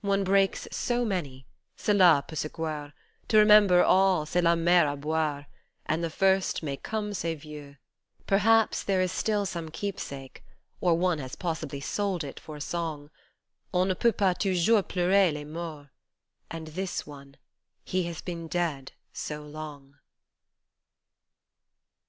[0.00, 1.46] One breaks so many,
[1.76, 2.92] cela pent se croire,
[3.28, 5.46] To remember all c'est la mer a boire,
[5.86, 7.76] And the first, mats comme c'est vieux.
[8.26, 10.42] Perhaps there is still some keepsake
[10.80, 13.10] or One has possibly sold it for a song:
[13.72, 15.90] On ne peut pas toujours pleurer les morts,
[16.50, 17.36] And this One
[17.84, 19.94] He has been dead so long